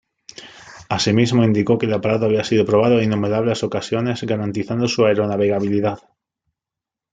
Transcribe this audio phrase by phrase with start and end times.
[0.89, 5.99] Asimismo indicó que el aparato había sido probado en innumerables ocasiones garantizando su aeronavegabilidad.